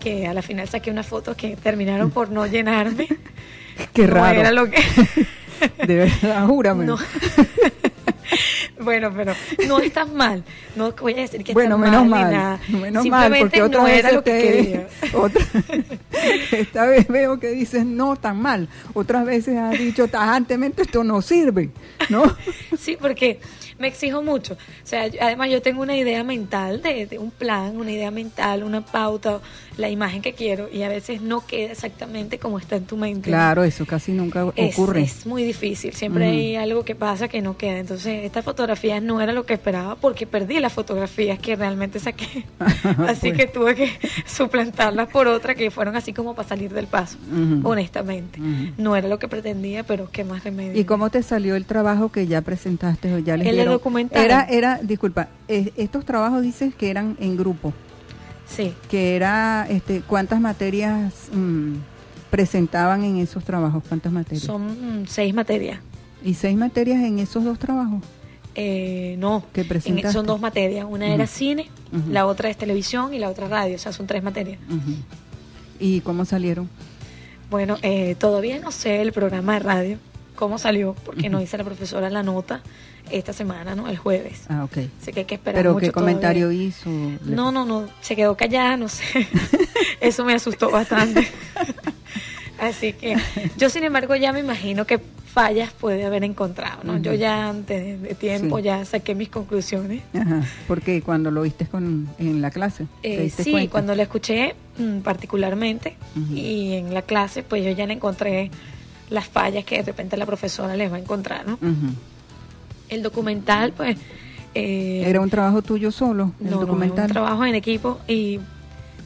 [0.00, 3.06] que a la final saqué unas fotos que terminaron por no llenarme.
[3.94, 4.40] Qué No raro.
[4.40, 4.82] era lo que...
[5.86, 6.84] De verdad, júrame.
[6.86, 6.98] No.
[8.80, 9.32] bueno, pero
[9.66, 10.44] no estás mal.
[10.76, 12.30] No voy a decir que bueno, estás menos mal, mal.
[12.30, 12.60] ni nada.
[12.68, 14.88] Menos mal, Simplemente porque otra no vez era lo que quería.
[15.14, 15.44] otra,
[16.52, 18.68] esta vez veo que dices no tan mal.
[18.94, 21.70] Otras veces has dicho tajantemente esto no sirve,
[22.08, 22.22] ¿no?
[22.78, 23.40] Sí, porque
[23.78, 24.54] me exijo mucho.
[24.54, 24.56] O
[24.86, 28.64] sea, yo- además yo tengo una idea mental de, de un plan, una idea mental,
[28.64, 29.40] una pauta,
[29.76, 33.30] la imagen que quiero y a veces no queda exactamente como está en tu mente.
[33.30, 35.02] Claro, eso casi nunca Es, ocurre.
[35.02, 37.78] es muy difícil, siempre hay algo que pasa que no queda.
[37.78, 42.44] Entonces, esta fotografía no era lo que esperaba porque perdí las fotografías que realmente saqué.
[43.08, 43.36] así Pues.
[43.36, 43.90] que tuve que
[44.26, 47.18] suplantarlas por otras que fueron así como para salir del paso,
[47.64, 48.38] honestamente.
[48.78, 50.80] No era lo que pretendía, pero qué más remedio.
[50.80, 54.24] ¿Y cómo te salió el trabajo que ya presentaste o ya les El documental.
[54.24, 57.72] Era, era, disculpa, estos trabajos dices que eran en grupo,
[58.46, 58.72] Sí.
[58.90, 61.74] que era, este, ¿cuántas materias mm,
[62.30, 63.82] presentaban en esos trabajos?
[63.88, 64.44] ¿Cuántas materias?
[64.44, 65.80] Son mm, seis materias.
[66.24, 68.02] ¿Y seis materias en esos dos trabajos?
[68.54, 70.12] Eh, no, ¿Qué en- presentaste?
[70.12, 70.86] son dos materias.
[70.88, 71.14] Una Ujú.
[71.14, 71.68] era cine,
[72.10, 73.76] la otra es televisión y la otra radio.
[73.76, 74.58] O sea, son tres materias.
[75.78, 76.68] ¿Y cómo salieron?
[77.50, 79.98] Bueno, eh, todavía no sé el programa de radio,
[80.34, 82.62] cómo salió, porque no hice la profesora la nota
[83.10, 83.88] esta semana, ¿no?
[83.88, 84.42] El jueves.
[84.48, 84.78] Ah, ok.
[85.00, 86.64] Así que hay que esperar ¿Pero mucho qué comentario todavía.
[86.68, 86.90] hizo?
[87.24, 89.04] No, no, no, se quedó callada, no sé.
[90.00, 91.26] Eso me asustó bastante.
[92.58, 93.16] Así que
[93.56, 96.98] yo, sin embargo, ya me imagino que fallas puede haber encontrado, ¿no?
[96.98, 98.64] Yo ya antes de tiempo Sí.
[98.64, 100.02] ya saqué mis conclusiones.
[100.18, 100.42] Ajá.
[100.66, 103.70] Porque cuando lo viste con, en la clase, ¿te Eh, sí, cuenta?
[103.70, 105.96] cuando la escuché mm, particularmente
[106.34, 108.50] y en la clase, pues yo ya le encontré
[109.10, 111.58] las fallas que de repente la profesora les va a encontrar, ¿no?
[112.88, 113.96] El documental, pues...
[114.54, 117.04] eh, ¿Era un trabajo tuyo solo, el no, no, documental?
[117.06, 118.40] un trabajo en equipo y,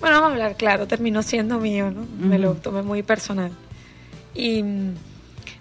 [0.03, 2.05] bueno, vamos a hablar claro, terminó siendo mío, ¿no?
[2.28, 3.50] Me lo tomé muy personal.
[4.34, 4.62] Y,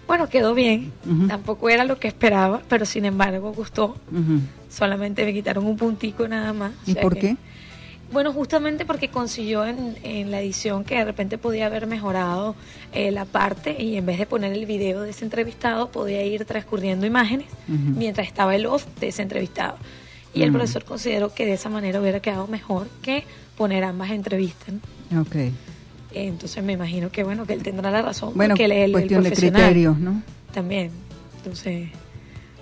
[0.06, 0.92] bueno, quedó bien,
[1.28, 3.96] tampoco era lo que esperaba, pero sin embargo gustó.
[4.68, 6.72] Solamente me quitaron un puntico nada más.
[6.86, 7.36] o ¿Y sea por que- qué?
[8.12, 12.54] Bueno, justamente porque consiguió en, en la edición que de repente podía haber mejorado
[12.92, 16.44] eh, la parte y en vez de poner el video de ese entrevistado podía ir
[16.44, 19.76] transcurriendo imágenes mientras estaba el off de ese entrevistado.
[20.34, 20.54] Y el Mm.
[20.54, 23.24] profesor consideró que de esa manera hubiera quedado mejor que
[23.56, 24.74] poner ambas entrevistas.
[25.10, 25.20] ¿no?
[25.22, 25.34] Ok.
[25.36, 25.52] Eh,
[26.14, 28.84] Entonces me imagino que bueno que él tendrá la razón Bueno, porque él es el,
[28.84, 30.22] el cuestión de profesional criterios, ¿no?
[30.52, 30.90] también.
[31.38, 31.88] Entonces,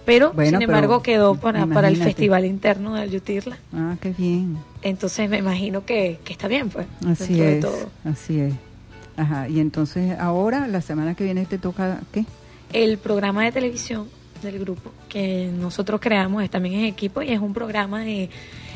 [0.04, 3.58] pero Bueno, sin embargo pero quedó para, para el festival interno del Yutirla.
[3.72, 4.56] Ah, qué bien.
[4.82, 6.86] Entonces me imagino que, que está bien, pues.
[7.06, 7.90] Así dentro de es, todo.
[8.04, 8.54] así es.
[9.16, 12.24] Ajá, y entonces ahora, la semana que viene te toca, ¿qué?
[12.72, 14.08] El programa de televisión
[14.42, 18.30] del grupo que nosotros creamos es también en equipo y es un programa de...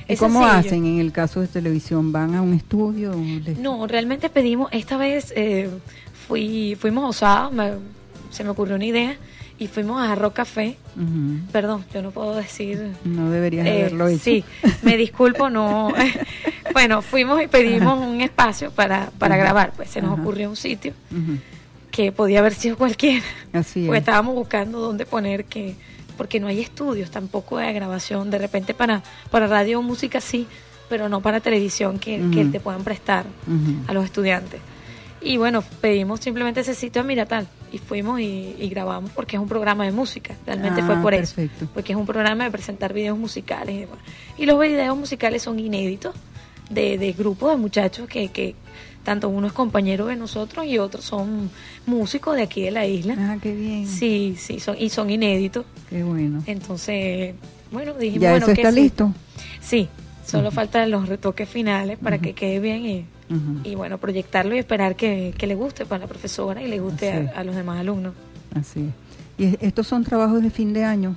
[0.07, 0.59] ¿Y es cómo sencillo.
[0.61, 2.13] hacen en el caso de televisión?
[2.13, 3.15] ¿Van a un estudio?
[3.45, 5.71] les- No, realmente pedimos, esta vez eh,
[6.29, 7.73] fui, fuimos osados, me-
[8.31, 9.17] se me ocurrió una idea
[9.59, 10.77] y fuimos a Rock Café.
[11.53, 12.91] Perdón, yo no puedo decir...
[13.05, 14.25] No deberías Eh, haberlo hecho.
[14.25, 14.45] Sí,
[14.83, 15.93] me disculpo, no.
[16.73, 19.45] bueno, fuimos y pedimos un espacio para, para Ajá.
[19.45, 20.21] grabar, pues se nos Ajá.
[20.23, 21.39] ocurrió un sitio Ujú.
[21.95, 23.25] Que podía haber sido cualquiera.
[23.53, 23.95] Así es.
[23.95, 25.77] estábamos buscando dónde poner que,
[26.17, 30.49] porque no hay estudios tampoco de grabación, de repente para, para radio o música sí,
[30.89, 33.25] pero no para televisión que, que te puedan prestar
[33.87, 34.61] a los estudiantes.
[35.21, 39.43] Y bueno, pedimos simplemente ese sitio a Miratal y fuimos y, y grabamos porque es
[39.43, 41.69] un programa de música, realmente Ah, fue por eso, perfecto.
[41.73, 43.99] porque es un programa de presentar videos musicales y demás.
[44.37, 46.15] Y los videos musicales son inéditos
[46.69, 48.55] de, de grupos de muchachos que, que
[49.05, 51.51] tanto uno es compañero de nosotros y otros son
[51.87, 53.15] músicos de aquí de la isla.
[53.19, 53.87] Ah, qué bien.
[53.87, 55.65] Sí, sí, son, y son inéditos.
[55.91, 56.43] Qué bueno.
[56.47, 57.35] Entonces,
[57.71, 59.13] bueno, dijimos, ¿Ya bueno, eso está listo?
[59.61, 59.89] Sí,
[60.27, 63.05] solo faltan los retoques finales para que quede bien y,
[63.65, 67.31] y, bueno, proyectarlo y esperar que, que le guste para la profesora y le guste
[67.35, 68.15] a, los demás alumnos.
[68.55, 68.87] Así es.
[69.37, 71.15] ¿Y es- estos son trabajos de fin de año?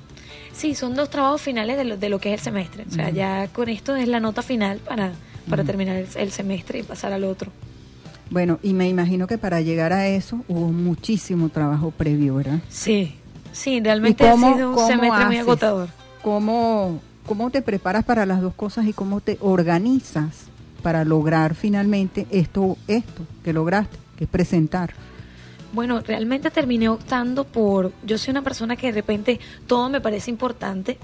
[0.54, 2.86] Sí, son dos trabajos finales de lo, de lo que es el semestre.
[2.90, 5.12] O sea, ya con esto es la nota final para,
[5.50, 7.52] para terminar el, el semestre y pasar al otro.
[8.30, 12.60] Bueno, y me imagino que para llegar a eso hubo muchísimo trabajo previo, ¿verdad?
[12.70, 13.16] Sí,
[13.52, 15.90] sí, realmente ha sido un semestre muy agotador.
[16.22, 20.48] ¿Cómo, ¿Cómo te preparas para las dos cosas y cómo te organizas
[20.82, 24.94] para lograr finalmente esto, esto que lograste, que es presentar?
[25.74, 30.32] Bueno, realmente terminé optando por, yo soy una persona que de repente todo me parece
[30.32, 30.98] importante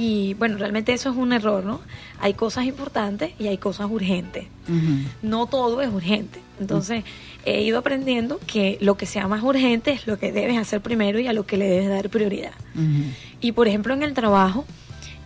[0.00, 1.80] y bueno, realmente eso es un error, ¿no?
[2.20, 4.46] Hay cosas importantes y hay cosas urgentes.
[5.22, 6.38] No todo es urgente.
[6.60, 7.02] Entonces,
[7.44, 11.18] he ido aprendiendo que lo que sea más urgente es lo que debes hacer primero
[11.18, 12.52] y a lo que le debes dar prioridad.
[13.40, 14.64] Y por ejemplo, en el trabajo,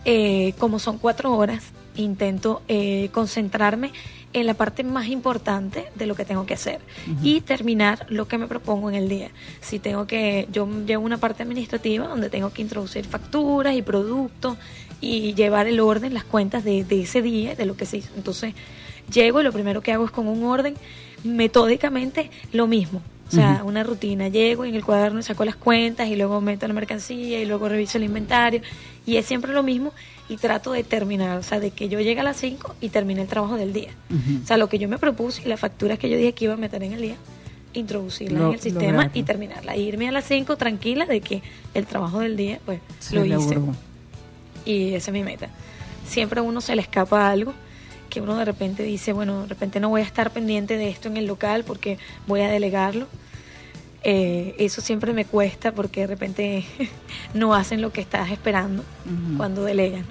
[0.05, 1.65] eh, como son cuatro horas,
[1.95, 3.91] intento eh, concentrarme
[4.33, 6.79] en la parte más importante de lo que tengo que hacer
[7.21, 9.29] y terminar lo que me propongo en el día.
[9.61, 14.57] Si tengo que, yo llevo una parte administrativa donde tengo que introducir facturas y productos
[15.01, 18.09] y llevar el orden, las cuentas de, de ese día, de lo que se hizo.
[18.15, 18.55] Entonces,
[19.11, 20.75] llego y lo primero que hago es con un orden
[21.23, 23.01] metódicamente lo mismo.
[23.27, 24.27] O sea, una rutina.
[24.27, 27.67] Llego y en el cuaderno saco las cuentas y luego meto la mercancía y luego
[27.69, 28.61] reviso el inventario.
[29.05, 29.91] Y es siempre lo mismo
[30.29, 31.37] y trato de terminar.
[31.37, 33.89] O sea, de que yo llegue a las 5 y termine el trabajo del día.
[34.43, 36.53] O sea, lo que yo me propuse y las facturas que yo dije que iba
[36.53, 37.15] a meter en el día,
[37.73, 39.77] introducirlas Lo- en el sistema y terminarla.
[39.77, 41.41] Irme a las 5 tranquila de que
[41.73, 42.79] el trabajo del día, pues,
[43.15, 43.55] lo hice.
[44.65, 45.49] Y esa es mi meta.
[46.05, 47.53] Siempre a uno se le escapa algo
[48.13, 51.07] que uno de repente dice, bueno, de repente no voy a estar pendiente de esto
[51.07, 51.97] en el local porque
[52.27, 53.07] voy a delegarlo.
[54.03, 56.63] Eh, eso siempre me cuesta porque de repente
[57.33, 58.83] no hacen lo que estás esperando
[59.37, 60.05] cuando delegan.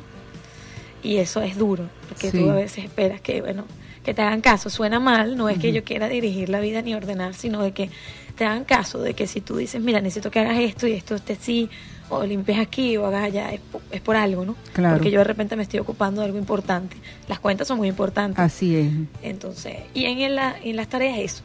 [1.04, 2.38] Y eso es duro, porque Sí.
[2.38, 3.64] tú a veces esperas que, bueno,
[4.04, 4.68] que te hagan caso.
[4.68, 7.88] Suena mal, no es que yo quiera dirigir la vida ni ordenar, sino de que
[8.36, 11.14] te hagan caso, de que si tú dices, mira, necesito que hagas esto y esto
[11.14, 11.70] esté así,
[12.12, 13.60] o limpies aquí o hagas allá, es,
[13.90, 14.54] es por algo, ¿no?
[14.72, 14.96] Claro.
[14.96, 16.96] Porque yo de repente me estoy ocupando de algo importante.
[17.28, 18.38] Las cuentas son muy importantes.
[18.38, 18.88] Así es.
[19.22, 21.42] Entonces, y en, la- en las tareas eso.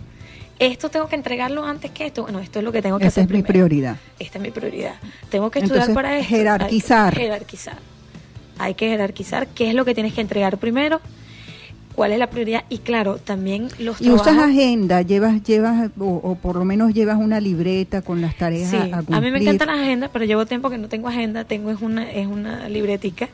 [0.59, 2.23] Esto tengo que entregarlo antes que esto.
[2.23, 3.97] Bueno, esto es lo que tengo que hacer es mi prioridad.
[4.17, 4.95] Esta es mi prioridad.
[5.29, 6.29] Tengo que estudiar Entonces, para esto.
[6.29, 7.13] jerarquizar.
[7.13, 7.77] Hay jerarquizar.
[8.57, 10.99] Hay que jerarquizar qué es lo que tienes que entregar primero,
[11.97, 12.63] cuál es la prioridad.
[12.69, 17.17] Y claro, también los Y usas agenda, llevas, llevas, o, o por lo menos llevas
[17.17, 20.23] una libreta con las tareas Sí, a, a a mí me encantan las agendas, pero
[20.23, 23.29] llevo tiempo que no tengo agenda, tengo es una es una libretica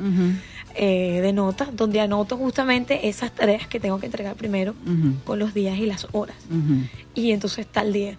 [0.76, 4.74] eh, de notas donde anoto justamente esas tareas que tengo que entregar primero
[5.26, 6.38] con los días y las horas.
[7.14, 8.16] y entonces tal día.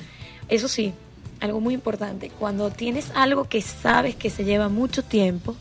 [0.51, 0.93] Eso sí,
[1.41, 5.57] algo muy importante, cuando tienes algo que sabes que se lleva mucho tiempo,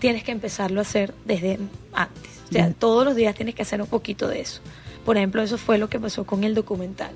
[0.00, 1.60] tienes que empezarlo a hacer desde
[1.92, 2.33] antes.
[2.48, 2.74] O sea, Bien.
[2.74, 4.60] todos los días tienes que hacer un poquito de eso.
[5.04, 7.10] Por ejemplo, eso fue lo que pasó con el documental.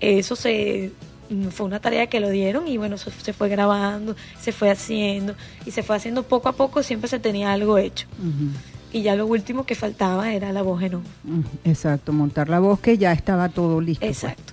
[0.00, 0.90] Eso se
[1.30, 4.70] mm, fue una tarea que lo dieron y bueno, se, se fue grabando, se fue
[4.70, 5.34] haciendo
[5.64, 8.06] y se fue haciendo poco a poco, siempre se tenía algo hecho.
[8.92, 11.04] Y ya lo último que faltaba era la voz en off.
[11.24, 14.04] Ujú, Exacto, montar la voz que ya estaba todo listo.
[14.04, 14.22] pues.
[14.22, 14.52] Exacto.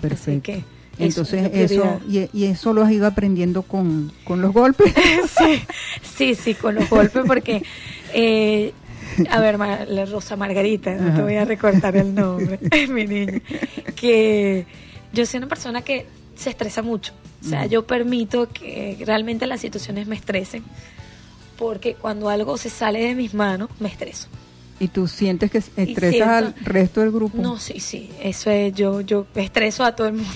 [0.00, 0.42] Perfecto.
[0.42, 0.54] que
[0.98, 4.92] eso Entonces, eso, y, y eso lo has ido aprendiendo con, con los golpes.
[5.38, 5.62] sí,
[6.02, 7.62] sí, sí, con los golpes, porque,
[8.12, 8.72] eh,
[9.30, 12.58] a ver, la Rosa Margarita, no te voy a recortar el nombre,
[12.88, 13.40] mi niña,
[13.96, 14.66] que
[15.12, 16.06] yo soy una persona que
[16.36, 17.12] se estresa mucho.
[17.42, 20.62] O sea, yo permito que realmente las situaciones me estresen,
[21.56, 24.28] porque cuando algo se sale de mis manos, me estreso.
[24.78, 27.40] y tú sientes que estresas al resto del grupo.
[27.40, 30.30] No, sí, sí, eso es, yo, yo estreso a todo el mundo.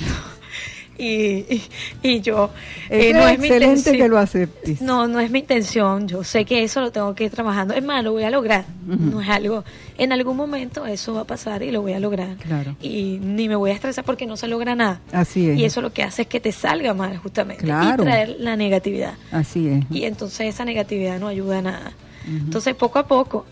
[0.96, 1.62] Y, y,
[2.02, 2.50] y yo,
[2.88, 3.96] eh, no es mi intención.
[3.96, 4.80] que lo aceptes.
[4.80, 6.06] No, no es mi intención.
[6.06, 7.74] Yo sé que eso lo tengo que ir trabajando.
[7.74, 8.64] Es más, lo voy a lograr.
[8.86, 9.64] No es algo.
[9.98, 12.36] En algún momento eso va a pasar y lo voy a lograr.
[12.36, 12.76] Claro.
[12.80, 15.00] Y ni me voy a estresar porque no se logra nada.
[15.12, 15.58] Así es.
[15.58, 17.64] Y eso lo que hace es que te salga mal, justamente.
[17.64, 18.02] Claro.
[18.02, 19.14] Y traer la negatividad.
[19.32, 19.84] Así es.
[19.90, 21.92] Y entonces esa negatividad no ayuda a nada.
[22.26, 23.44] Entonces, poco a poco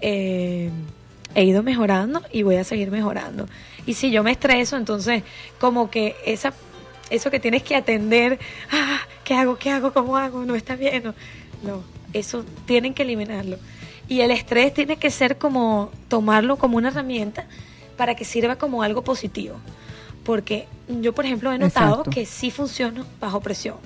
[0.00, 0.70] eh,
[1.34, 3.46] he ido mejorando y voy a seguir mejorando.
[3.86, 5.22] Y si yo me estreso, entonces
[5.58, 6.52] como que esa
[7.10, 8.38] eso que tienes que atender,
[8.70, 9.56] ah, ¿qué hago?
[9.56, 9.92] ¿Qué hago?
[9.92, 10.44] ¿Cómo hago?
[10.44, 11.02] No está bien.
[11.02, 11.14] No,
[11.62, 11.82] no,
[12.12, 13.58] eso tienen que eliminarlo.
[14.08, 17.46] Y el estrés tiene que ser como tomarlo como una herramienta
[17.96, 19.56] para que sirva como algo positivo.
[20.24, 22.10] Porque yo, por ejemplo, he notado Exacto.
[22.10, 23.76] que sí funciono bajo presión.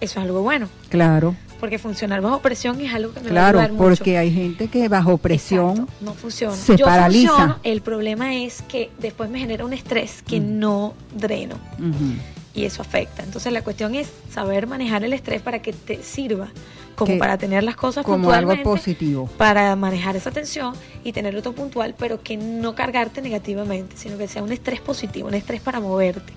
[0.00, 0.68] Eso es algo bueno.
[0.88, 3.96] Claro, Porque funcionar bajo presión es algo que me claro, va a ayudar mucho.
[3.96, 6.56] porque hay gente que bajo presión Exacto, no funciona.
[6.56, 7.28] se Yo paraliza.
[7.30, 10.58] funciono, el problema es que después me genera un estrés que Mm.
[10.58, 11.56] no dreno
[12.54, 13.22] y eso afecta.
[13.22, 16.48] Entonces la cuestión es saber manejar el estrés para que te sirva
[16.96, 19.28] como Que- para tener las cosas como algo positivo.
[19.38, 24.28] para manejar esa tensión y tenerlo todo puntual, pero que no cargarte negativamente, sino que
[24.28, 26.32] sea un estrés positivo, un estrés para moverte.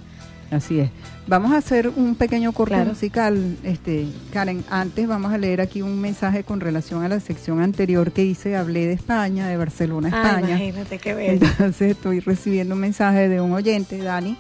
[0.50, 0.90] Así es.
[1.28, 2.92] Vamos a hacer un pequeño corte Claro.
[2.92, 4.64] musical, este, Karen.
[4.70, 8.56] Antes vamos a leer aquí un mensaje con relación a la sección anterior que hice.
[8.56, 10.50] Hablé de España, de Barcelona, Ah, España.
[10.56, 11.46] imagínate qué bello.
[11.46, 14.38] Entonces estoy recibiendo un mensaje de un oyente, Dani,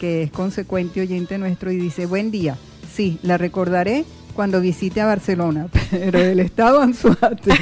[0.00, 2.56] que es consecuente oyente nuestro y dice, buen día,
[2.92, 7.52] sí, la recordaré cuando visite a Barcelona, pero del estado Anzuate.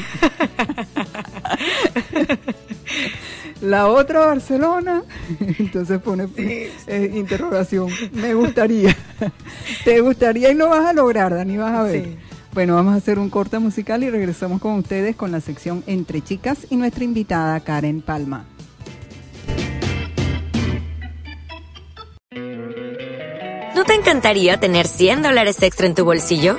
[3.63, 5.03] la otra Barcelona,
[5.59, 8.97] entonces pone eh, interrogación, me gustaría.
[9.85, 11.57] ¿Te gustaría y lo vas a lograr, Dani?
[11.57, 12.05] Vas a ver.
[12.05, 12.17] Sí.
[12.53, 16.21] Bueno, vamos a hacer un corte musical y regresamos con ustedes con la sección Entre
[16.21, 18.45] Chicas y nuestra invitada Karen Palma.
[23.75, 26.59] ¿No te encantaría tener 100 dólares extra en tu bolsillo?